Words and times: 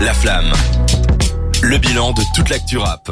La 0.00 0.12
Flamme. 0.12 0.52
Le 1.62 1.78
bilan 1.78 2.12
de 2.12 2.20
toute 2.34 2.50
l'actu 2.50 2.76
rap. 2.76 3.10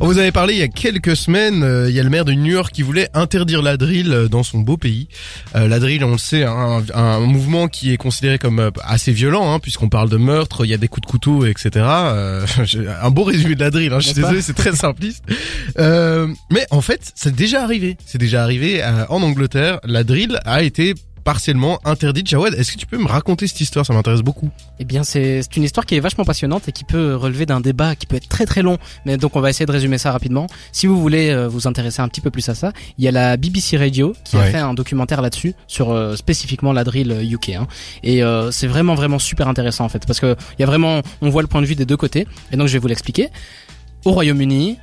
On 0.00 0.06
vous 0.06 0.18
avait 0.18 0.32
parlé 0.32 0.54
il 0.54 0.60
y 0.60 0.62
a 0.62 0.68
quelques 0.68 1.14
semaines, 1.14 1.62
euh, 1.62 1.90
il 1.90 1.94
y 1.94 2.00
a 2.00 2.02
le 2.02 2.10
maire 2.10 2.24
de 2.24 2.32
New 2.32 2.52
York 2.52 2.72
qui 2.72 2.82
voulait 2.82 3.08
interdire 3.12 3.60
la 3.60 3.76
drill 3.76 4.12
euh, 4.12 4.28
dans 4.28 4.42
son 4.42 4.60
beau 4.60 4.76
pays. 4.76 5.08
Euh, 5.54 5.68
la 5.68 5.78
drill, 5.78 6.02
on 6.04 6.12
le 6.12 6.18
sait, 6.18 6.44
un, 6.44 6.82
un 6.94 7.20
mouvement 7.20 7.68
qui 7.68 7.92
est 7.92 7.98
considéré 7.98 8.38
comme 8.38 8.70
assez 8.82 9.12
violent, 9.12 9.52
hein, 9.52 9.58
puisqu'on 9.58 9.88
parle 9.88 10.08
de 10.08 10.16
meurtre, 10.16 10.64
il 10.64 10.70
y 10.70 10.74
a 10.74 10.78
des 10.78 10.88
coups 10.88 11.06
de 11.06 11.10
couteau, 11.10 11.44
etc. 11.44 11.70
Euh, 11.76 12.46
un 13.02 13.10
beau 13.10 13.24
résumé 13.24 13.54
de 13.54 13.60
la 13.60 13.70
drill, 13.70 13.92
hein, 13.92 14.00
je 14.00 14.06
suis 14.06 14.14
désolé, 14.14 14.40
c'est 14.42 14.54
très 14.54 14.72
simpliste. 14.74 15.22
Euh, 15.78 16.28
mais 16.50 16.66
en 16.70 16.80
fait, 16.80 17.12
c'est 17.14 17.34
déjà 17.34 17.62
arrivé. 17.62 17.96
C'est 18.06 18.18
déjà 18.18 18.42
arrivé 18.42 18.82
euh, 18.82 19.04
en 19.10 19.22
Angleterre. 19.22 19.80
La 19.84 20.02
drill 20.02 20.40
a 20.44 20.62
été 20.62 20.94
partiellement 21.24 21.78
interdite. 21.84 22.26
Jawad, 22.28 22.54
est-ce 22.54 22.72
que 22.72 22.78
tu 22.78 22.86
peux 22.86 22.98
me 22.98 23.06
raconter 23.06 23.46
cette 23.46 23.60
histoire? 23.60 23.86
Ça 23.86 23.92
m'intéresse 23.92 24.22
beaucoup. 24.22 24.50
Eh 24.78 24.84
bien, 24.84 25.02
c'est 25.04 25.42
une 25.56 25.62
histoire 25.62 25.86
qui 25.86 25.96
est 25.96 26.00
vachement 26.00 26.24
passionnante 26.24 26.68
et 26.68 26.72
qui 26.72 26.84
peut 26.84 27.14
relever 27.14 27.46
d'un 27.46 27.60
débat 27.60 27.94
qui 27.96 28.06
peut 28.06 28.16
être 28.16 28.28
très 28.28 28.46
très 28.46 28.62
long. 28.62 28.78
Mais 29.06 29.16
donc, 29.16 29.36
on 29.36 29.40
va 29.40 29.50
essayer 29.50 29.66
de 29.66 29.72
résumer 29.72 29.98
ça 29.98 30.12
rapidement. 30.12 30.46
Si 30.72 30.86
vous 30.86 31.00
voulez 31.00 31.30
euh, 31.30 31.48
vous 31.48 31.66
intéresser 31.66 32.00
un 32.02 32.08
petit 32.08 32.20
peu 32.20 32.30
plus 32.30 32.48
à 32.48 32.54
ça, 32.54 32.72
il 32.98 33.04
y 33.04 33.08
a 33.08 33.10
la 33.10 33.36
BBC 33.36 33.76
Radio 33.76 34.14
qui 34.24 34.36
a 34.36 34.44
fait 34.44 34.58
un 34.58 34.74
documentaire 34.74 35.22
là-dessus 35.22 35.54
sur 35.66 35.90
euh, 35.90 36.16
spécifiquement 36.16 36.72
la 36.72 36.84
drill 36.84 37.12
euh, 37.12 37.22
UK. 37.22 37.50
Hein. 37.50 37.66
Et 38.02 38.22
euh, 38.22 38.50
c'est 38.50 38.66
vraiment 38.66 38.94
vraiment 38.94 39.18
super 39.18 39.48
intéressant 39.48 39.84
en 39.84 39.88
fait 39.88 40.06
parce 40.06 40.20
que 40.20 40.36
il 40.58 40.60
y 40.60 40.62
a 40.62 40.66
vraiment, 40.66 41.02
on 41.20 41.30
voit 41.30 41.42
le 41.42 41.48
point 41.48 41.60
de 41.60 41.66
vue 41.66 41.74
des 41.74 41.86
deux 41.86 41.96
côtés. 41.96 42.26
Et 42.52 42.56
donc, 42.56 42.68
je 42.68 42.72
vais 42.74 42.78
vous 42.78 42.88
l'expliquer. 42.88 43.28
Au 44.04 44.12
Royaume-Uni. 44.12 44.78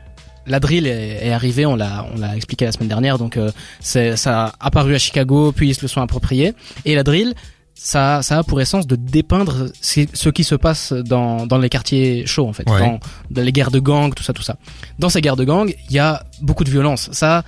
La 0.49 0.59
drill 0.59 0.85
est, 0.87 1.25
est 1.27 1.31
arrivée, 1.31 1.65
on 1.65 1.75
l'a, 1.75 2.05
on 2.13 2.17
l'a 2.19 2.35
expliqué 2.35 2.65
la 2.65 2.71
semaine 2.71 2.89
dernière, 2.89 3.17
donc 3.17 3.37
euh, 3.37 3.51
c'est, 3.79 4.17
ça 4.17 4.45
a 4.47 4.53
apparu 4.59 4.95
à 4.95 4.97
Chicago, 4.99 5.51
puis 5.55 5.69
ils 5.69 5.75
se 5.75 5.81
le 5.81 5.87
sont 5.87 6.01
appropriés. 6.01 6.53
Et 6.85 6.95
la 6.95 7.03
drill, 7.03 7.33
ça, 7.75 8.21
ça 8.23 8.39
a 8.39 8.43
pour 8.43 8.59
essence 8.59 8.87
de 8.87 8.95
dépeindre 8.97 9.67
ce 9.81 10.29
qui 10.29 10.43
se 10.43 10.55
passe 10.55 10.91
dans, 10.91 11.45
dans 11.47 11.57
les 11.59 11.69
quartiers 11.69 12.25
chauds 12.25 12.47
en 12.49 12.53
fait, 12.53 12.69
Ouais. 12.69 12.79
dans, 12.79 12.99
dans 13.31 13.41
les 13.41 13.51
guerres 13.53 13.71
de 13.71 13.79
gangs, 13.79 14.13
tout 14.13 14.23
ça, 14.23 14.33
tout 14.33 14.41
ça. 14.41 14.57
Dans 14.97 15.07
ces 15.09 15.21
guerres 15.21 15.37
de 15.37 15.45
gangs, 15.45 15.73
il 15.89 15.95
y 15.95 15.99
a 15.99 16.23
beaucoup 16.41 16.65
de 16.65 16.69
violence. 16.71 17.09
Ça, 17.13 17.43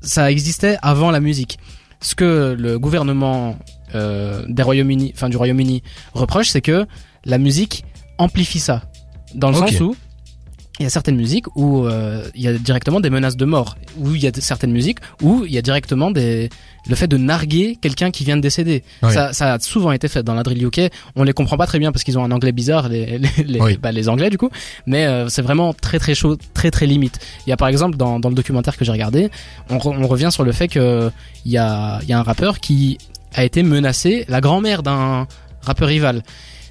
ça 0.00 0.30
existait 0.30 0.76
avant 0.82 1.10
la 1.12 1.20
musique. 1.20 1.58
Ce 2.00 2.14
que 2.14 2.56
le 2.58 2.78
gouvernement 2.78 3.56
euh, 3.94 4.44
des 4.48 4.62
Royaumes-Unis, 4.62 5.12
enfin 5.14 5.28
du 5.28 5.36
Royaume-Uni, 5.36 5.82
reproche, 6.14 6.48
c'est 6.48 6.60
que 6.62 6.86
la 7.24 7.38
musique 7.38 7.84
amplifie 8.18 8.60
ça, 8.60 8.82
dans 9.34 9.50
le 9.50 9.56
sens 9.56 9.80
où 9.80 9.94
il 10.78 10.82
y 10.82 10.86
a 10.86 10.90
certaines 10.90 11.16
musiques 11.16 11.46
où 11.56 11.86
euh, 11.86 12.28
il 12.34 12.42
y 12.42 12.48
a 12.48 12.52
directement 12.52 13.00
des 13.00 13.08
menaces 13.10 13.36
de 13.36 13.44
mort, 13.46 13.76
où 13.98 14.14
il 14.14 14.22
y 14.22 14.26
a 14.26 14.30
de- 14.30 14.40
certaines 14.42 14.72
musiques 14.72 14.98
où 15.22 15.44
il 15.46 15.52
y 15.52 15.58
a 15.58 15.62
directement 15.62 16.10
des 16.10 16.50
le 16.88 16.94
fait 16.94 17.08
de 17.08 17.16
narguer 17.16 17.76
quelqu'un 17.80 18.10
qui 18.12 18.22
vient 18.24 18.36
de 18.36 18.42
décéder. 18.42 18.84
Ça, 19.10 19.32
ça 19.32 19.54
a 19.54 19.58
souvent 19.58 19.90
été 19.90 20.06
fait 20.06 20.22
dans 20.22 20.34
la 20.34 20.42
drill 20.44 20.62
UK. 20.66 20.92
On 21.16 21.24
les 21.24 21.32
comprend 21.32 21.56
pas 21.56 21.66
très 21.66 21.78
bien 21.80 21.90
parce 21.92 22.04
qu'ils 22.04 22.16
ont 22.18 22.22
un 22.24 22.30
anglais 22.30 22.52
bizarre, 22.52 22.88
les 22.88 23.18
les, 23.18 23.30
les, 23.44 23.60
Oui. 23.60 23.76
bah, 23.78 23.90
les 23.90 24.08
anglais 24.08 24.28
du 24.30 24.38
coup. 24.38 24.50
Mais 24.86 25.06
euh, 25.06 25.28
c'est 25.28 25.42
vraiment 25.42 25.72
très 25.72 25.98
très 25.98 26.14
chaud, 26.14 26.36
très 26.54 26.70
très 26.70 26.86
limite. 26.86 27.18
Il 27.46 27.50
y 27.50 27.52
a 27.52 27.56
par 27.56 27.68
exemple 27.68 27.96
dans, 27.96 28.20
dans 28.20 28.28
le 28.28 28.34
documentaire 28.36 28.76
que 28.76 28.84
j'ai 28.84 28.92
regardé, 28.92 29.30
on, 29.70 29.78
re- 29.78 29.96
on 29.98 30.06
revient 30.06 30.28
sur 30.30 30.44
le 30.44 30.52
fait 30.52 30.68
que 30.68 31.10
il 31.44 31.52
y 31.52 31.58
a 31.58 31.98
il 32.02 32.08
y 32.08 32.12
a 32.12 32.18
un 32.18 32.22
rappeur 32.22 32.60
qui 32.60 32.98
a 33.34 33.44
été 33.44 33.62
menacé, 33.62 34.24
la 34.28 34.40
grand-mère 34.40 34.82
d'un 34.82 35.26
rappeur 35.62 35.88
rival. 35.88 36.22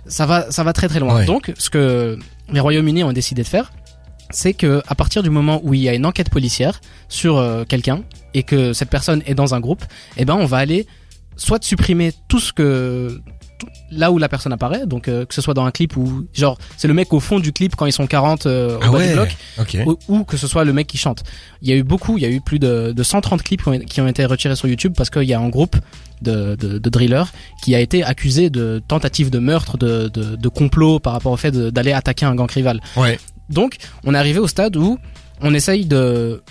Ça 0.08 0.26
va 0.28 0.50
ça 0.52 0.64
va 0.64 0.72
très 0.74 0.88
très 0.88 1.00
loin. 1.00 1.26
Donc 1.26 1.52
ce 1.58 1.70
que 1.72 2.18
les 2.54 2.60
Royaumes-Unis 2.60 3.04
ont 3.04 3.12
décidé 3.12 3.42
de 3.42 3.48
faire, 3.48 3.74
c'est 4.32 4.54
que 4.54 4.82
à 4.88 4.96
partir 4.96 5.24
du 5.24 5.30
moment 5.30 5.60
où 5.64 5.74
il 5.74 5.82
y 5.82 5.90
a 5.90 5.94
une 5.94 6.06
enquête 6.06 6.30
policière 6.30 6.82
sur 7.10 7.38
euh, 7.38 7.64
quelqu'un 7.64 8.02
et 8.34 8.44
que 8.44 8.74
cette 8.74 8.90
personne 8.90 9.22
est 9.26 9.36
dans 9.36 9.54
un 9.56 9.60
groupe, 9.60 9.84
eh 10.18 10.26
ben 10.26 10.36
on 10.36 10.46
va 10.46 10.58
aller 10.58 10.88
soit 11.38 11.64
supprimer 11.64 12.12
tout 12.28 12.40
ce 12.40 12.52
que 12.54 13.22
tout- 13.60 13.68
là 13.92 14.12
où 14.12 14.18
la 14.18 14.28
personne 14.28 14.52
apparaît, 14.52 14.86
donc 14.86 15.08
euh, 15.08 15.26
que 15.26 15.34
ce 15.34 15.42
soit 15.42 15.54
dans 15.54 15.64
un 15.66 15.72
clip 15.72 15.96
ou 15.96 16.26
genre 16.34 16.58
c'est 16.76 16.88
le 16.90 16.94
mec 16.94 17.14
au 17.14 17.20
fond 17.22 17.40
du 17.40 17.54
clip 17.54 17.76
quand 17.76 17.86
ils 17.86 17.92
sont 17.94 18.08
40 18.08 18.46
euh, 18.48 18.78
au 18.78 18.80
Ah 18.82 18.92
bas 18.92 18.98
ouais. 18.98 19.08
du 19.10 19.14
bloc, 19.14 19.36
ou, 19.86 19.98
ou 20.10 20.24
que 20.26 20.36
ce 20.38 20.48
soit 20.48 20.66
le 20.66 20.74
mec 20.74 20.88
qui 20.88 20.98
chante. 20.98 21.24
Il 21.62 21.70
y 21.70 21.72
a 21.72 21.76
eu 21.76 21.84
beaucoup, 21.84 22.18
il 22.18 22.24
y 22.24 22.26
a 22.26 22.30
eu 22.30 22.42
plus 22.42 22.60
de, 22.60 22.92
de 22.94 23.04
130 23.04 23.44
clips 23.44 23.64
qui 23.64 23.70
ont, 23.70 23.80
qui 23.80 24.02
ont 24.02 24.08
été 24.08 24.26
retirés 24.26 24.56
sur 24.58 24.68
YouTube 24.68 24.94
parce 24.98 25.10
qu'il 25.10 25.24
y 25.24 25.34
a 25.34 25.40
un 25.40 25.50
groupe 25.50 25.76
de, 26.22 26.56
de, 26.56 26.78
de 26.80 26.90
drillers 26.90 27.26
qui 27.64 27.76
a 27.76 27.80
été 27.80 28.04
accusé 28.04 28.50
de 28.50 28.82
tentative 28.88 29.30
de 29.30 29.40
meurtre, 29.40 29.78
de, 29.78 30.08
de, 30.10 30.36
de 30.36 30.48
complot 30.50 31.00
par 31.00 31.14
rapport 31.14 31.32
au 31.32 31.38
fait 31.38 31.52
d'aller 31.52 31.94
attaquer 31.94 32.26
un 32.26 32.36
gang 32.36 32.50
rival. 32.52 32.82
Ouais. 32.98 33.20
Donc, 33.50 33.78
on 34.04 34.14
est 34.14 34.18
arrivé 34.18 34.40
au 34.40 34.48
stade 34.48 34.76
où 34.76 34.98
on 35.42 35.54
essaye 35.54 35.86
de 35.86 36.42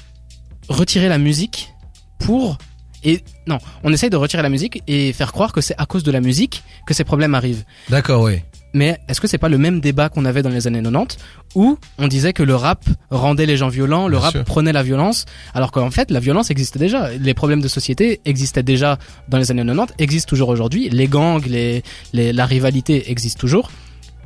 retirer 0.68 1.08
la 1.08 1.18
musique 1.18 1.72
pour 2.18 2.58
et 3.06 3.22
non, 3.46 3.58
on 3.82 3.92
essaye 3.92 4.08
de 4.08 4.16
retirer 4.16 4.42
la 4.42 4.48
musique 4.48 4.82
et 4.86 5.12
faire 5.12 5.32
croire 5.32 5.52
que 5.52 5.60
c'est 5.60 5.74
à 5.76 5.84
cause 5.84 6.04
de 6.04 6.10
la 6.10 6.20
musique 6.22 6.62
que 6.86 6.94
ces 6.94 7.04
problèmes 7.04 7.34
arrivent. 7.34 7.64
D'accord, 7.90 8.22
ouais. 8.22 8.44
Mais 8.72 8.98
est-ce 9.08 9.20
que 9.20 9.28
c'est 9.28 9.38
pas 9.38 9.50
le 9.50 9.58
même 9.58 9.80
débat 9.80 10.08
qu'on 10.08 10.24
avait 10.24 10.42
dans 10.42 10.48
les 10.50 10.66
années 10.66 10.82
90 10.82 11.18
où 11.54 11.78
on 11.98 12.08
disait 12.08 12.32
que 12.32 12.42
le 12.42 12.56
rap 12.56 12.82
rendait 13.10 13.44
les 13.46 13.56
gens 13.58 13.68
violents, 13.68 14.08
le 14.08 14.16
Bien 14.16 14.24
rap 14.24 14.32
sûr. 14.32 14.44
prenait 14.44 14.72
la 14.72 14.82
violence, 14.82 15.26
alors 15.52 15.70
qu'en 15.70 15.90
fait 15.90 16.10
la 16.10 16.18
violence 16.18 16.50
existait 16.50 16.78
déjà. 16.78 17.10
Les 17.12 17.34
problèmes 17.34 17.60
de 17.60 17.68
société 17.68 18.20
existaient 18.24 18.62
déjà 18.64 18.98
dans 19.28 19.38
les 19.38 19.50
années 19.50 19.64
90, 19.64 19.94
existent 19.98 20.28
toujours 20.30 20.48
aujourd'hui. 20.48 20.88
Les 20.88 21.06
gangs, 21.06 21.44
les, 21.46 21.82
les, 22.14 22.32
la 22.32 22.46
rivalité 22.46 23.10
existe 23.10 23.38
toujours. 23.38 23.70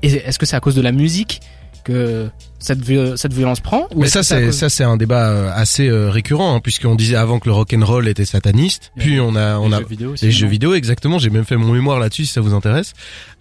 Et 0.03 0.13
est-ce 0.15 0.39
que 0.39 0.47
c'est 0.47 0.57
à 0.57 0.61
cause 0.61 0.77
de 0.77 0.83
la 0.83 0.93
musique 0.93 1.41
que 1.89 2.29
cette, 2.61 2.81
vi- 2.85 3.17
cette 3.17 3.33
violence 3.33 3.61
prend 3.61 3.87
ou 3.95 4.01
Mais 4.03 4.09
ça 4.09 4.23
c'est 4.23 4.53
ça 4.53 4.69
c'est 4.69 4.85
un 4.85 4.97
débat 4.97 5.29
euh, 5.31 5.51
assez 5.55 5.89
euh, 5.89 6.11
récurrent 6.11 6.55
hein, 6.55 6.61
puisqu'on 6.61 6.95
disait 6.95 7.17
avant 7.17 7.39
que 7.39 7.49
le 7.49 7.53
rock 7.55 7.73
and 7.75 7.85
roll 7.85 8.07
était 8.09 8.25
sataniste, 8.25 8.93
puis 8.97 9.19
on 9.21 9.35
a 9.37 9.59
on 9.59 9.69
les 9.71 9.75
a 9.75 9.79
jeux 9.81 9.87
vidéo 9.87 10.13
aussi, 10.13 10.25
les 10.27 10.31
jeux 10.33 10.47
vidéo 10.49 10.75
exactement, 10.75 11.19
j'ai 11.19 11.31
même 11.31 11.45
fait 11.45 11.57
mon 11.57 11.73
mémoire 11.73 11.99
là-dessus 11.99 12.27
si 12.27 12.33
ça 12.33 12.41
vous 12.41 12.55
intéresse. 12.55 12.93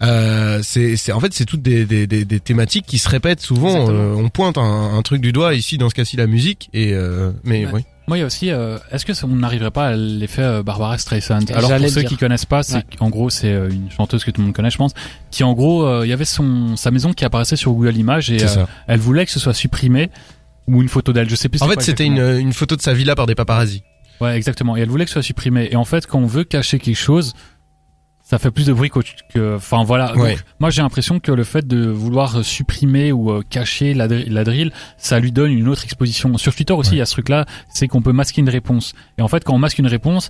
Euh, 0.02 0.60
c'est 0.62 0.96
c'est 0.96 1.12
en 1.12 1.20
fait 1.20 1.32
c'est 1.34 1.44
toutes 1.44 1.62
des, 1.62 1.84
des 1.84 2.06
des 2.06 2.24
des 2.24 2.40
thématiques 2.40 2.86
qui 2.86 2.98
se 2.98 3.08
répètent 3.08 3.40
souvent 3.40 3.90
euh, 3.90 4.14
on 4.16 4.28
pointe 4.28 4.56
un, 4.58 4.96
un 4.96 5.02
truc 5.02 5.20
du 5.20 5.32
doigt 5.32 5.54
ici 5.54 5.78
dans 5.78 5.88
ce 5.90 5.94
cas-ci 5.94 6.16
la 6.16 6.26
musique 6.26 6.70
et 6.72 6.92
euh, 6.94 7.30
mais 7.44 7.66
Ouais. 7.66 7.72
oui. 7.74 7.84
Moi, 8.08 8.16
il 8.16 8.20
y 8.20 8.22
a 8.22 8.26
aussi, 8.26 8.50
euh, 8.50 8.78
est-ce 8.90 9.04
que 9.06 9.12
ça- 9.14 9.26
on 9.26 9.36
n'arriverait 9.36 9.70
pas 9.70 9.88
à 9.88 9.96
l'effet 9.96 10.42
euh, 10.42 10.62
Barbara 10.62 10.96
Streisand? 10.98 11.40
Alors 11.54 11.70
pour 11.76 11.88
ceux 11.90 12.00
dire. 12.00 12.08
qui 12.08 12.16
connaissent 12.16 12.46
pas, 12.46 12.62
c'est 12.62 12.76
Ouais. 12.76 12.84
qu'en 12.98 13.10
gros 13.10 13.30
c'est 13.30 13.52
euh, 13.52 13.68
une 13.70 13.90
chanteuse 13.90 14.24
que 14.24 14.30
tout 14.30 14.40
le 14.40 14.46
monde 14.46 14.54
connaît, 14.54 14.70
je 14.70 14.78
pense, 14.78 14.94
qui 15.30 15.44
en 15.44 15.52
gros, 15.52 15.84
euh, 15.86 16.06
il 16.06 16.08
y 16.08 16.12
avait 16.12 16.24
son 16.24 16.76
sa 16.76 16.90
maison 16.90 17.12
qui 17.12 17.24
apparaissait 17.24 17.56
sur 17.56 17.72
Google 17.72 17.96
Images 17.96 18.30
et 18.30 18.42
euh, 18.42 18.64
elle 18.86 18.98
voulait 19.00 19.24
que 19.26 19.30
ce 19.32 19.38
soit 19.38 19.54
supprimé 19.54 20.10
ou 20.66 20.82
une 20.82 20.88
photo 20.88 21.12
d'elle, 21.12 21.28
je 21.30 21.34
sais 21.36 21.48
plus. 21.48 21.62
En 21.62 21.68
fait 21.68 21.80
c'était 21.82 22.04
une 22.06 22.18
une 22.38 22.52
photo 22.52 22.76
de 22.76 22.82
sa 22.82 22.94
villa 22.94 23.14
par 23.14 23.26
des 23.26 23.34
paparazzis. 23.34 23.82
Ouais, 24.20 24.36
exactement. 24.36 24.76
Et 24.76 24.80
elle 24.80 24.88
voulait 24.88 25.04
que 25.04 25.10
ce 25.10 25.14
soit 25.14 25.22
supprimé. 25.22 25.68
Et 25.70 25.76
en 25.76 25.84
fait, 25.84 26.06
quand 26.08 26.18
on 26.18 26.26
veut 26.26 26.42
cacher 26.42 26.80
quelque 26.80 26.96
chose, 26.96 27.34
ça 28.28 28.38
fait 28.38 28.50
plus 28.50 28.66
de 28.66 28.74
bruit 28.74 28.90
que. 28.90 29.56
Enfin 29.56 29.84
voilà. 29.84 30.14
Ouais. 30.16 30.32
Donc, 30.34 30.44
moi, 30.60 30.68
j'ai 30.68 30.82
l'impression 30.82 31.18
que 31.18 31.32
le 31.32 31.44
fait 31.44 31.66
de 31.66 31.86
vouloir 31.88 32.44
supprimer 32.44 33.10
ou 33.10 33.30
euh, 33.30 33.42
cacher 33.48 33.94
la, 33.94 34.06
la 34.06 34.44
drill, 34.44 34.70
ça 34.98 35.18
lui 35.18 35.32
donne 35.32 35.50
une 35.50 35.66
autre 35.66 35.84
exposition. 35.84 36.36
Sur 36.36 36.54
Twitter 36.54 36.74
aussi, 36.74 36.90
Ouais. 36.90 36.96
il 36.96 36.98
y 36.98 37.02
a 37.02 37.06
ce 37.06 37.12
truc-là, 37.12 37.46
c'est 37.70 37.88
qu'on 37.88 38.02
peut 38.02 38.12
masquer 38.12 38.42
une 38.42 38.50
réponse. 38.50 38.92
Et 39.16 39.22
en 39.22 39.28
fait, 39.28 39.44
quand 39.44 39.54
on 39.54 39.58
masque 39.58 39.78
une 39.78 39.86
réponse, 39.86 40.28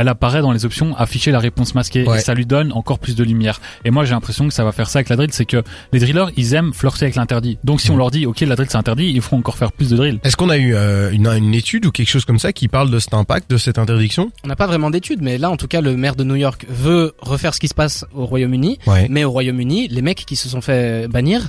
elle 0.00 0.08
apparaît 0.08 0.40
dans 0.42 0.52
les 0.52 0.64
options 0.64 0.96
afficher 0.96 1.30
la 1.30 1.38
réponse 1.38 1.74
masquée 1.74 2.04
Ouais. 2.06 2.18
et 2.18 2.20
ça 2.20 2.34
lui 2.34 2.46
donne 2.46 2.72
encore 2.72 2.98
plus 2.98 3.16
de 3.16 3.24
lumière. 3.24 3.60
Et 3.84 3.90
moi 3.90 4.04
j'ai 4.04 4.12
l'impression 4.12 4.46
que 4.48 4.54
ça 4.54 4.64
va 4.64 4.72
faire 4.72 4.88
ça 4.88 4.98
avec 5.00 5.08
la 5.08 5.16
drill, 5.16 5.30
c'est 5.32 5.44
que 5.44 5.62
les 5.92 5.98
drillers 6.00 6.26
ils 6.36 6.54
aiment 6.54 6.72
flirter 6.72 7.04
avec 7.06 7.16
l'interdit. 7.16 7.58
Donc 7.64 7.80
si 7.80 7.90
on 7.90 7.94
Ouais. 7.94 7.98
leur 7.98 8.10
dit 8.10 8.26
ok 8.26 8.40
la 8.40 8.54
drill 8.56 8.68
c'est 8.70 8.76
interdit, 8.76 9.10
ils 9.14 9.20
feront 9.22 9.38
encore 9.38 9.56
faire 9.56 9.72
plus 9.72 9.90
de 9.90 9.96
drill. 9.96 10.20
Est-ce 10.24 10.36
qu'on 10.36 10.50
a 10.50 10.56
eu 10.56 10.74
euh, 10.74 11.10
une 11.10 11.26
une 11.28 11.54
étude 11.54 11.86
ou 11.86 11.90
quelque 11.90 12.08
chose 12.08 12.24
comme 12.24 12.38
ça 12.38 12.52
qui 12.52 12.68
parle 12.68 12.90
de 12.90 12.98
cet 12.98 13.14
impact 13.14 13.50
de 13.50 13.56
cette 13.56 13.78
interdiction? 13.78 14.30
On 14.44 14.48
n'a 14.48 14.56
pas 14.56 14.66
vraiment 14.66 14.90
d'études, 14.90 15.20
mais 15.22 15.36
là 15.38 15.50
en 15.50 15.56
tout 15.56 15.68
cas 15.68 15.80
le 15.80 15.96
maire 15.96 16.16
de 16.16 16.24
New 16.24 16.36
York 16.36 16.66
veut 16.68 17.14
refaire 17.20 17.54
ce 17.54 17.60
qui 17.60 17.68
se 17.68 17.74
passe 17.74 18.04
au 18.14 18.24
Royaume-Uni. 18.26 18.78
Ouais. 18.86 19.06
Mais 19.10 19.24
au 19.24 19.30
Royaume-Uni, 19.30 19.88
les 19.88 20.02
mecs 20.02 20.24
qui 20.24 20.36
se 20.36 20.48
sont 20.48 20.60
fait 20.60 21.08
bannir 21.08 21.48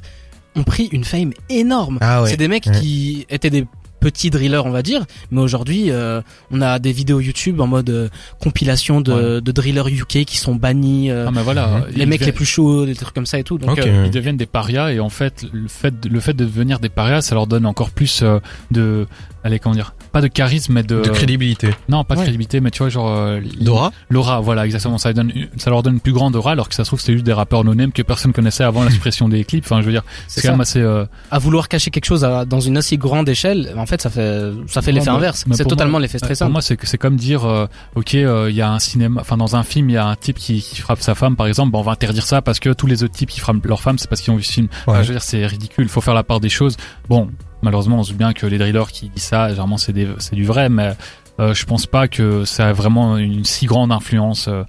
ont 0.56 0.64
pris 0.64 0.90
une 0.92 1.04
fame 1.04 1.32
énorme. 1.50 2.00
Ah 2.02 2.24
ouais. 2.24 2.30
C'est 2.30 2.38
des 2.38 2.48
mecs 2.48 2.66
Ouais. 2.66 2.80
qui 2.82 3.26
étaient 3.30 3.52
des 3.52 3.66
petits 4.00 4.30
drillers, 4.30 4.62
on 4.66 4.72
va 4.72 4.82
dire, 4.82 5.06
mais 5.32 5.42
aujourd'hui, 5.42 5.92
euh, 5.92 6.22
on 6.52 6.62
a 6.62 6.80
des 6.80 6.92
vidéos 6.92 7.20
YouTube 7.20 7.60
en 7.62 7.68
mode 7.68 7.90
euh, 7.90 8.10
compilation 8.40 9.02
de, 9.02 9.40
de 9.40 9.52
drillers 9.52 9.88
UK 9.90 10.26
qui 10.26 10.38
sont 10.38 10.56
bannis, 10.56 11.12
euh, 11.12 11.26
Ah 11.28 11.32
mais 11.32 11.44
voilà, 11.44 11.86
les 11.92 12.06
mecs 12.06 12.20
deviennent- 12.20 12.26
les 12.28 12.32
plus 12.34 12.46
chauds, 12.46 12.86
des 12.86 12.96
trucs 12.96 13.14
comme 13.14 13.26
ça 13.26 13.40
et 13.40 13.44
tout. 13.44 13.58
Donc, 13.58 13.72
Ok. 13.72 13.80
euh, 13.80 14.04
ils 14.06 14.12
deviennent 14.12 14.38
des 14.38 14.46
parias 14.46 14.92
et 14.92 15.00
en 15.00 15.10
fait 15.10 15.46
le 15.52 15.68
fait 15.68 16.00
de, 16.00 16.10
le 16.10 16.20
fait 16.20 16.34
de 16.34 16.46
devenir 16.46 16.80
des 16.80 16.90
parias 16.90 17.22
ça 17.22 17.36
leur 17.36 17.48
donne 17.48 17.66
encore 17.66 17.90
plus 17.92 18.22
euh, 18.24 18.40
de 18.72 19.08
allez 19.44 19.60
comment 19.60 19.76
dire 19.76 19.94
pas 20.12 20.22
de 20.22 20.28
charisme 20.28 20.74
mais 20.74 20.84
de, 20.84 21.02
De 21.02 21.10
crédibilité. 21.10 21.70
non 21.88 22.04
pas 22.04 22.16
de 22.16 22.20
Ouais. 22.20 22.26
crédibilité 22.26 22.60
mais 22.62 22.72
tu 22.72 22.80
vois 22.80 22.90
genre 22.90 23.10
euh, 23.16 23.40
Dora 23.62 23.92
l'aura 24.10 24.40
voilà 24.40 24.66
exactement 24.66 24.98
ça 24.98 25.14
donne 25.14 25.32
ça 25.58 25.70
leur 25.70 25.84
donne 25.84 25.94
une 25.96 26.00
plus 26.00 26.14
grande 26.14 26.36
aura 26.36 26.52
alors 26.54 26.68
que 26.70 26.76
ça 26.76 26.84
se 26.84 26.90
trouve 26.90 27.00
c'était 27.00 27.14
juste 27.14 27.26
des 27.26 27.34
rappeurs 27.34 27.64
no 27.64 27.74
name 27.76 27.92
que 27.92 28.02
personne 28.02 28.34
connaissait 28.34 28.64
avant 28.64 28.84
la 28.84 28.90
suppression 28.92 29.30
des 29.30 29.44
clips 29.46 29.64
enfin 29.66 29.82
je 29.82 29.86
veux 29.86 29.92
dire 29.92 30.04
c'est 30.28 30.42
c'est 30.42 30.48
quand 30.48 30.54
même 30.54 30.62
assez 30.62 30.82
euh, 30.82 31.06
À 31.32 31.40
vouloir 31.40 31.68
cacher 31.70 31.92
quelque 31.92 32.06
chose 32.06 32.24
à- 32.26 32.46
dans 32.46 32.60
une 32.60 32.78
aussi 32.80 32.98
grande 32.98 33.30
échelle, 33.30 33.74
en 33.78 33.86
fait, 33.90 34.02
ça 34.02 34.10
fait 34.10 34.52
ça 34.68 34.82
fait 34.82 34.92
l'effet 34.94 35.10
inverse. 35.10 35.46
C'est 35.52 35.64
pour 35.64 35.70
totalement 35.72 36.00
l'effet 36.00 36.18
pour 36.20 36.26
stressant. 36.28 36.50
moi 36.50 36.62
c'est 36.62 36.78
que- 36.78 36.88
c'est 36.88 36.98
comme 36.98 37.18
dire 37.18 37.44
euh, 37.46 37.66
ok 37.96 38.16
euh, 38.16 38.48
il 38.50 38.56
y 38.56 38.62
a 38.62 38.72
un 38.72 38.80
cinéma 38.80 39.20
enfin 39.22 39.36
dans 39.36 39.56
un 39.58 39.64
film 39.64 39.90
il 39.90 39.94
y 39.94 39.98
a 39.98 40.06
un 40.08 40.16
type 40.16 40.38
qui, 40.38 40.62
qui 40.62 40.80
frappe 40.82 41.02
sa 41.02 41.16
femme 41.16 41.36
par 41.36 41.48
exemple 41.48 41.72
bah, 41.72 41.80
on 41.80 41.84
va 41.84 41.92
interdire 41.92 42.26
ça 42.26 42.42
parce 42.42 42.60
que 42.60 42.72
tous 42.72 42.88
les 42.88 43.04
autres 43.04 43.14
types 43.16 43.30
qui 43.30 43.40
frappent 43.42 43.66
leur 43.66 43.82
femme 43.82 43.98
c'est 43.98 44.08
parce 44.10 44.22
qu'ils 44.22 44.32
ont 44.32 44.38
vu 44.38 44.44
ce 44.44 44.54
film 44.54 44.68
Enfin, 44.88 45.04
je 45.04 45.08
veux 45.10 45.14
dire, 45.16 45.24
c'est 45.24 45.46
ridicule. 45.46 45.84
Il 45.86 45.90
faut 45.90 46.02
faire 46.02 46.14
la 46.14 46.24
part 46.24 46.40
des 46.40 46.50
choses. 46.50 46.78
Bon, 47.10 47.30
malheureusement, 47.62 47.98
on 48.00 48.04
se 48.04 48.10
doute 48.12 48.18
bien 48.18 48.32
que 48.34 48.46
les 48.46 48.58
drillers 48.58 48.86
qui 48.92 49.10
disent 49.10 49.24
ça, 49.24 49.50
généralement, 49.50 49.78
c'est 49.78 49.92
du 49.94 50.46
vrai, 50.46 50.70
mais 50.70 50.94
euh, 51.40 51.54
je 51.54 51.66
pense 51.66 51.86
pas 51.86 52.08
que 52.08 52.46
ça 52.46 52.70
a 52.70 52.74
vraiment 52.74 53.18
une 53.18 53.44
si 53.46 53.66
grande 53.66 53.92
influence. 53.92 54.48
euh. 54.48 54.64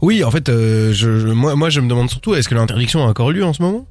Oui, 0.00 0.22
en 0.22 0.30
fait, 0.30 0.48
euh, 0.48 0.92
je, 0.92 1.18
je- 1.18 1.28
moi, 1.28 1.56
moi, 1.56 1.70
je 1.70 1.80
me 1.80 1.88
demande 1.88 2.08
surtout, 2.10 2.34
est-ce 2.34 2.48
que 2.48 2.54
l'interdiction 2.54 3.02
a 3.04 3.08
encore 3.08 3.32
lieu 3.32 3.44
en 3.44 3.52
ce 3.52 3.62
moment? 3.62 3.86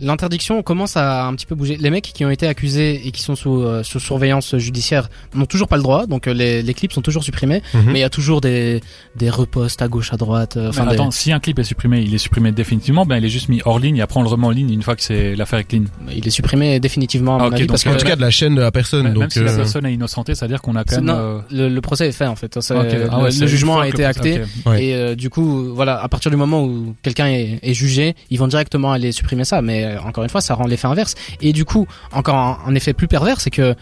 L'interdiction 0.00 0.62
commence 0.62 0.96
à 0.96 1.26
un 1.26 1.34
petit 1.34 1.46
peu 1.46 1.54
bouger. 1.54 1.76
Les 1.78 1.90
mecs 1.90 2.04
qui 2.04 2.24
ont 2.24 2.30
été 2.30 2.46
accusés 2.46 3.06
et 3.06 3.10
qui 3.12 3.22
sont 3.22 3.34
sous, 3.34 3.62
euh, 3.62 3.82
sous 3.82 3.98
surveillance 4.00 4.56
judiciaire 4.58 5.08
n'ont 5.34 5.46
toujours 5.46 5.68
pas 5.68 5.76
le 5.76 5.82
droit, 5.82 6.06
donc 6.06 6.26
euh, 6.26 6.34
les, 6.34 6.62
les 6.62 6.74
clips 6.74 6.92
sont 6.92 7.02
toujours 7.02 7.24
supprimés, 7.24 7.62
Mhm. 7.74 7.82
mais 7.86 7.98
il 7.98 8.02
y 8.02 8.04
a 8.04 8.10
toujours 8.10 8.40
des, 8.40 8.80
des 9.16 9.30
reposts 9.30 9.80
à 9.82 9.88
gauche, 9.88 10.12
à 10.12 10.16
droite. 10.16 10.56
euh, 10.56 10.68
Enfin, 10.68 10.82
Enfin, 10.82 10.90
des- 10.90 10.94
attends, 10.96 11.10
si 11.10 11.32
un 11.32 11.40
clip 11.40 11.58
est 11.58 11.64
supprimé, 11.64 12.00
il 12.02 12.14
est 12.14 12.18
supprimé 12.18 12.52
définitivement, 12.52 13.06
ben 13.06 13.16
il 13.16 13.24
est 13.24 13.28
juste 13.30 13.48
mis 13.48 13.62
hors 13.64 13.78
ligne 13.78 13.96
et 13.96 14.02
après 14.02 14.20
on 14.20 14.22
le 14.22 14.28
remet 14.28 14.46
en 14.46 14.50
ligne 14.50 14.70
une 14.70 14.82
fois 14.82 14.96
que 14.96 15.02
c'est 15.02 15.34
l'affaire 15.34 15.58
est 15.60 15.64
clean. 15.64 15.84
il 16.14 16.26
est 16.26 16.30
supprimé 16.30 16.78
définitivement 16.80 17.36
à 17.36 17.38
Ah, 17.38 17.42
mon 17.44 17.48
ok, 17.48 17.54
avis 17.54 17.62
donc 17.62 17.70
parce 17.70 17.84
que 17.84 17.88
En 17.90 17.96
tout 17.96 18.06
cas, 18.06 18.16
de 18.16 18.20
la 18.20 18.30
chaîne 18.30 18.54
de 18.54 18.60
la 18.60 18.70
personne. 18.70 19.04
Même 19.04 19.14
donc, 19.14 19.32
si 19.32 19.40
la 19.42 19.52
personne 19.54 19.86
est 19.86 19.94
innocentée, 19.94 20.34
c'est-à-dire 20.34 20.60
qu'on 20.60 20.76
a 20.76 20.84
quand 20.84 20.96
même. 20.96 21.04
non, 21.04 21.14
euh, 21.16 21.38
le, 21.50 21.68
le 21.68 21.80
procès 21.80 22.08
est 22.08 22.12
fait 22.12 22.26
en 22.26 22.36
fait. 22.36 22.58
Ah 22.70 23.20
ouais, 23.22 23.30
le 23.40 23.46
jugement 23.46 23.80
a 23.80 23.88
été 23.88 24.02
le- 24.02 24.08
acté. 24.08 24.40
Et 24.78 24.94
euh, 24.94 25.14
du 25.14 25.30
coup, 25.30 25.72
voilà, 25.74 26.02
à 26.02 26.08
partir 26.08 26.30
du 26.30 26.36
moment 26.36 26.62
où 26.64 26.94
quelqu'un 27.02 27.26
est, 27.28 27.58
est 27.62 27.74
jugé, 27.74 28.14
ils 28.30 28.38
vont 28.38 28.48
directement 28.48 28.92
aller 28.92 29.12
supprimer 29.12 29.44
ça. 29.44 29.62
Mais 29.62 29.84
euh, 29.86 30.00
encore 30.00 30.24
une 30.24 30.30
fois, 30.30 30.40
ça 30.40 30.54
rend 30.54 30.66
l'effet 30.66 30.86
inverse. 30.88 31.14
Et 31.40 31.52
du 31.52 31.64
coup, 31.64 31.86
encore 32.12 32.36
un, 32.36 32.58
un 32.66 32.74
effet 32.74 32.92
plus 32.92 33.08
pervers, 33.08 33.40
c'est 33.40 33.50
que 33.50 33.74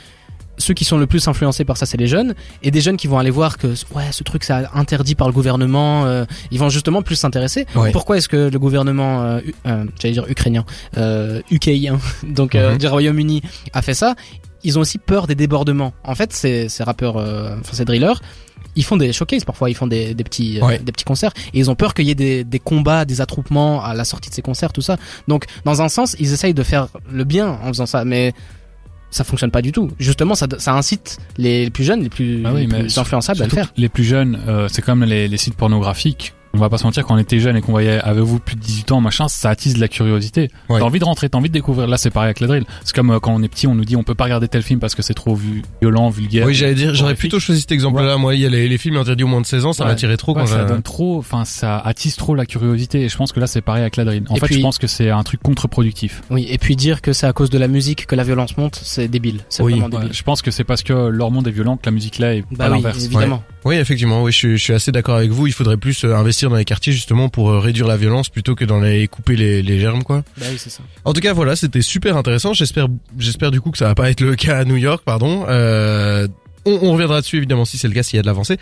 ceux 0.56 0.72
qui 0.74 0.84
sont 0.84 0.98
le 0.98 1.06
plus 1.08 1.26
influencés 1.26 1.64
par 1.64 1.76
ça, 1.76 1.84
c'est 1.84 1.96
les 1.96 2.06
jeunes. 2.06 2.34
Et 2.62 2.70
des 2.70 2.80
jeunes 2.80 2.96
qui 2.96 3.08
vont 3.08 3.18
aller 3.18 3.30
voir 3.30 3.58
que 3.58 3.66
ouais, 3.92 4.04
ce 4.12 4.22
truc, 4.22 4.44
c'est 4.44 4.52
interdit 4.72 5.16
par 5.16 5.26
le 5.26 5.32
gouvernement. 5.32 6.04
euh, 6.06 6.24
ils 6.52 6.60
vont 6.60 6.68
justement 6.68 7.02
plus 7.02 7.16
s'intéresser. 7.16 7.66
Ouais. 7.74 7.90
Pourquoi 7.90 8.18
est-ce 8.18 8.28
que 8.28 8.50
le 8.50 8.58
gouvernement, 8.60 9.22
euh, 9.24 9.40
euh, 9.66 9.84
j'allais 10.00 10.12
dire 10.14 10.26
ukrainien, 10.28 10.64
euh, 10.96 11.40
UKien, 11.50 11.98
donc 12.22 12.54
Mhm. 12.54 12.78
du 12.78 12.86
Royaume-Uni, 12.86 13.42
a 13.72 13.82
fait 13.82 13.94
ça 13.94 14.14
Ils 14.62 14.78
ont 14.78 14.82
aussi 14.82 14.98
peur 14.98 15.26
des 15.26 15.34
débordements. 15.34 15.92
En 16.04 16.14
fait, 16.14 16.32
ces, 16.32 16.68
ces 16.68 16.84
rappeurs, 16.84 17.16
enfin 17.16 17.72
ces 17.72 17.84
drillers, 17.84 18.14
ils 18.76 18.84
font 18.84 18.96
des 18.96 19.12
showcases 19.12 19.44
parfois, 19.44 19.70
ils 19.70 19.74
font 19.74 19.86
des, 19.86 20.14
des 20.14 20.24
petits 20.24 20.60
euh, 20.62 20.78
des 20.78 20.92
petits 20.92 21.04
concerts 21.04 21.32
et 21.52 21.58
ils 21.58 21.70
ont 21.70 21.74
peur 21.74 21.94
qu'il 21.94 22.06
y 22.06 22.10
ait 22.10 22.14
des, 22.14 22.44
des 22.44 22.58
combats, 22.58 23.04
des 23.04 23.20
attroupements 23.20 23.82
à 23.82 23.94
la 23.94 24.04
sortie 24.04 24.30
de 24.30 24.34
ces 24.34 24.42
concerts, 24.42 24.72
tout 24.72 24.82
ça. 24.82 24.96
Donc 25.28 25.44
dans 25.64 25.82
un 25.82 25.88
sens, 25.88 26.16
ils 26.18 26.32
essayent 26.32 26.54
de 26.54 26.62
faire 26.62 26.88
le 27.10 27.24
bien 27.24 27.48
en 27.62 27.68
faisant 27.68 27.86
ça, 27.86 28.04
mais 28.04 28.32
ça 29.10 29.22
fonctionne 29.22 29.52
pas 29.52 29.62
du 29.62 29.70
tout. 29.70 29.90
Justement, 30.00 30.34
ça, 30.34 30.48
ça 30.58 30.74
incite 30.74 31.18
les 31.38 31.70
plus 31.70 31.84
jeunes, 31.84 32.02
les 32.02 32.08
plus, 32.08 32.42
Ah 32.44 32.52
oui, 32.52 32.62
les 32.62 32.66
mais 32.66 32.80
plus 32.80 32.98
influençables 32.98 33.42
à 33.42 33.44
le 33.46 33.50
faire. 33.50 33.72
Les 33.76 33.88
plus 33.88 34.02
jeunes, 34.02 34.40
euh, 34.48 34.66
c'est 34.68 34.82
comme 34.82 35.04
les, 35.04 35.28
les 35.28 35.36
sites 35.36 35.54
pornographiques. 35.54 36.34
On 36.56 36.58
va 36.58 36.68
pas 36.68 36.78
se 36.78 36.84
mentir, 36.84 37.04
quand 37.04 37.14
on 37.16 37.18
était 37.18 37.40
jeune 37.40 37.56
et 37.56 37.60
qu'on 37.62 37.72
voyait 37.72 37.98
avez-vous 37.98 38.38
plus 38.38 38.54
de 38.54 38.60
18 38.60 38.92
ans, 38.92 39.00
machin, 39.00 39.26
ça 39.26 39.50
attise 39.50 39.74
de 39.74 39.80
la 39.80 39.88
curiosité. 39.88 40.50
Ouais. 40.68 40.78
T'as 40.78 40.84
envie 40.86 41.00
de 41.00 41.04
rentrer, 41.04 41.28
t'as 41.28 41.36
envie 41.36 41.48
de 41.48 41.52
découvrir. 41.54 41.88
Là, 41.88 41.96
c'est 41.96 42.10
pareil 42.10 42.26
avec 42.28 42.38
la 42.38 42.46
drill. 42.46 42.64
C'est 42.84 42.94
comme 42.94 43.10
euh, 43.10 43.18
quand 43.18 43.34
on 43.34 43.42
est 43.42 43.48
petit, 43.48 43.66
on 43.66 43.74
nous 43.74 43.84
dit 43.84 43.96
on 43.96 44.04
peut 44.04 44.14
pas 44.14 44.24
regarder 44.24 44.46
tel 44.46 44.62
film 44.62 44.78
parce 44.78 44.94
que 44.94 45.02
c'est 45.02 45.14
trop 45.14 45.34
vu- 45.34 45.62
violent, 45.80 46.10
vulgaire. 46.10 46.46
Oui, 46.46 46.54
j'allais 46.54 46.74
dire, 46.76 46.94
j'aurais 46.94 47.16
plutôt 47.16 47.40
choisi 47.40 47.60
cet 47.62 47.72
exemple-là. 47.72 48.16
Moi, 48.18 48.36
il 48.36 48.40
y 48.40 48.46
a 48.46 48.48
les, 48.50 48.68
les 48.68 48.78
films 48.78 48.96
interdits 48.98 49.24
au 49.24 49.26
moins 49.26 49.40
de 49.40 49.46
16 49.46 49.66
ans, 49.66 49.72
ça 49.72 49.82
Ouais. 49.84 49.90
m'attirait 49.90 50.16
trop 50.16 50.32
Ouais, 50.32 50.42
quand 50.42 50.46
ça 50.46 50.64
donne 50.64 50.82
trop, 50.82 51.18
enfin, 51.18 51.44
ça 51.44 51.76
attise 51.78 52.14
trop 52.14 52.36
la 52.36 52.46
curiosité. 52.46 53.02
Et 53.02 53.08
je 53.08 53.16
pense 53.16 53.32
que 53.32 53.40
là, 53.40 53.48
c'est 53.48 53.60
pareil 53.60 53.82
avec 53.82 53.96
la 53.96 54.04
drill. 54.04 54.22
En 54.28 54.36
Et 54.36 54.40
fait, 54.40 54.46
puis- 54.46 54.54
je 54.56 54.60
pense 54.60 54.78
que 54.78 54.86
c'est 54.86 55.10
un 55.10 55.24
truc 55.24 55.42
contre-productif. 55.42 56.22
Oui, 56.30 56.46
et 56.48 56.58
puis 56.58 56.76
dire 56.76 57.02
que 57.02 57.12
c'est 57.12 57.26
à 57.26 57.32
cause 57.32 57.50
de 57.50 57.58
la 57.58 57.66
musique 57.66 58.06
que 58.06 58.14
la 58.14 58.22
violence 58.22 58.56
monte, 58.56 58.78
c'est 58.80 59.08
débile. 59.08 59.40
C'est 59.48 59.64
Oui. 59.64 59.72
vraiment 59.72 59.86
Ouais, 59.86 60.02
débile. 60.02 60.12
je 60.16 60.22
pense 60.22 60.40
que 60.40 60.52
c'est 60.52 60.64
parce 60.64 60.84
que 60.84 60.92
leur 60.92 61.32
monde 61.32 61.48
est 61.48 61.52
violent 61.52 61.76
que 61.76 61.86
la 61.86 61.90
musique 61.92 62.18
là 62.18 62.36
est 62.36 62.42
Bah 62.52 62.66
pas 62.66 62.70
oui, 62.70 62.76
l'inverse. 62.76 63.04
évidemment. 63.04 63.42
Oui, 63.64 63.76
effectivement, 63.76 64.22
oui, 64.22 64.30
je, 64.30 64.36
suis- 64.36 64.58
je 64.58 64.62
suis 64.62 64.72
assez 64.74 64.92
d'accord 64.92 65.16
avec 65.16 65.30
vous. 65.30 65.46
Il 65.46 65.52
faudrait 65.54 65.78
plus 65.78 66.04
euh, 66.04 66.14
investir 66.44 66.50
dans 66.50 66.56
les 66.56 66.64
quartiers 66.64 66.92
justement 66.92 67.28
pour 67.28 67.50
euh, 67.50 67.58
réduire 67.58 67.86
la 67.86 67.96
violence 67.96 68.28
plutôt 68.28 68.54
que 68.54 68.64
dans 68.64 68.80
les 68.80 69.08
couper 69.08 69.36
les, 69.36 69.62
les 69.62 69.80
germes, 69.80 70.02
quoi. 70.02 70.24
Bah 70.38 70.46
oui, 70.50 70.56
c'est 70.58 70.70
ça. 70.70 70.82
En 71.04 71.12
tout 71.12 71.20
cas, 71.20 71.32
voilà, 71.32 71.56
c'était 71.56 71.82
super 71.82 72.16
intéressant. 72.16 72.52
J'espère, 72.52 72.88
j'espère 73.18 73.50
du 73.50 73.60
coup 73.60 73.70
que 73.70 73.78
ça 73.78 73.86
va 73.86 73.94
pas 73.94 74.10
être 74.10 74.20
le 74.20 74.36
cas 74.36 74.58
à 74.58 74.64
New 74.64 74.76
York, 74.76 75.02
pardon. 75.04 75.46
Euh, 75.48 76.28
on, 76.66 76.78
on 76.82 76.92
reviendra 76.92 77.20
dessus 77.20 77.36
évidemment 77.36 77.64
si 77.64 77.78
c'est 77.78 77.88
le 77.88 77.94
cas, 77.94 78.02
s'il 78.02 78.16
y 78.16 78.18
a 78.18 78.22
de 78.22 78.26
l'avancée. 78.26 78.56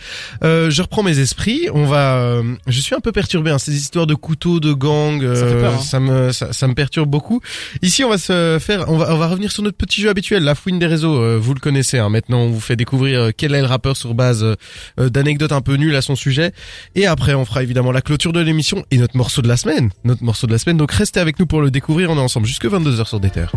Euh, 0.45 0.71
je 0.71 0.83
reprends 0.83 1.03
mes 1.03 1.19
esprits. 1.19 1.69
On 1.73 1.87
va, 1.87 2.17
euh, 2.17 2.43
je 2.67 2.81
suis 2.81 2.95
un 2.95 3.01
peu 3.01 3.13
perturbé. 3.13 3.51
Hein, 3.51 3.59
ces 3.59 3.75
histoires 3.75 4.07
de 4.07 4.15
couteaux, 4.15 4.61
de 4.61 4.73
gangs, 4.73 5.23
Ça 5.35 5.47
peur, 5.47 5.75
hein. 5.75 5.79
ça 5.79 6.01
me, 6.01 6.33
ça, 6.33 6.53
ça 6.53 6.69
me 6.69 6.75
perturbe 6.75 7.09
beaucoup. 7.09 7.41
Ici, 7.83 8.05
on 8.05 8.11
va 8.11 8.19
se 8.19 8.59
faire, 8.61 8.89
on 8.89 8.97
va, 8.97 9.15
on 9.15 9.19
va 9.19 9.29
revenir 9.29 9.53
sur 9.53 9.63
notre 9.63 9.77
petit 9.77 10.01
jeu 10.01 10.09
habituel, 10.09 10.43
la 10.43 10.55
fouine 10.55 10.79
des 10.79 10.87
réseaux. 10.87 11.21
Euh, 11.21 11.39
vous 11.41 11.55
le 11.55 11.61
connaissez. 11.61 11.99
Hein, 11.99 12.09
maintenant, 12.09 12.41
on 12.41 12.51
vous 12.51 12.61
fait 12.61 12.77
découvrir 12.77 13.21
euh, 13.21 13.31
quel 13.37 13.55
est 13.55 13.61
le 13.61 13.67
rappeur 13.67 13.97
sur 13.97 14.15
base 14.15 14.45
euh, 14.45 15.09
d'anecdotes 15.09 15.53
un 15.53 15.61
peu 15.61 15.75
nulles 15.75 15.97
à 15.97 16.03
son 16.03 16.17
sujet. 16.17 16.53
Et 16.95 17.07
après, 17.07 17.35
on 17.35 17.45
fera 17.45 17.63
évidemment 17.63 17.93
la 17.93 18.03
clôture 18.03 18.33
de 18.33 18.41
l'émission 18.41 18.85
et 18.91 18.99
notre 18.99 19.17
morceau 19.17 19.43
de 19.43 19.49
la 19.49 19.57
semaine. 19.57 19.91
Notre 20.05 20.25
morceau 20.25 20.47
de 20.47 20.53
la 20.53 20.59
semaine. 20.59 20.77
Donc, 20.77 20.93
restez 20.93 21.21
avec 21.21 21.39
nous 21.39 21.47
pour 21.47 21.61
le 21.61 21.71
découvrir. 21.71 22.11
On 22.11 22.17
est 22.17 22.21
ensemble 22.21 22.47
jusque 22.47 22.67
22h 22.67 23.07
sur 23.07 23.21
des 23.21 23.31
terres. 23.31 23.53